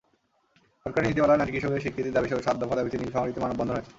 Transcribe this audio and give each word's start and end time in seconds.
সরকারি 0.85 1.05
নীতিমালায় 1.07 1.39
নারী 1.39 1.51
কৃষকের 1.51 1.83
স্বীকৃতির 1.83 2.15
দাবিসহ 2.17 2.39
সাত 2.41 2.55
দফা 2.57 2.75
দাবিতে 2.75 2.97
নীলফামারীতে 2.97 3.39
মানববন্ধন 3.41 3.75
হয়েছে। 3.75 3.89